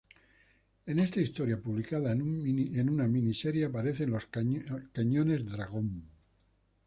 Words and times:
En 0.87 0.97
esta 0.97 1.21
historia 1.21 1.61
publicada 1.61 2.11
en 2.11 2.23
una 2.89 3.07
miniserie 3.07 3.65
aparece 3.65 4.07
los 4.07 4.25
Cañones 4.25 5.45
Dragón. 5.45 6.09